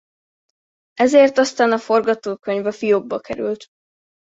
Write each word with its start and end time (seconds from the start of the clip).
Ezért 0.93 1.37
aztán 1.37 1.71
a 1.71 1.77
forgatókönyv 1.77 2.65
a 2.65 2.71
fiókba 2.71 3.19
került. 3.19 3.65